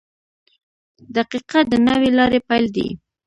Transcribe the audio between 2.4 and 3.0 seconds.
پیل دی.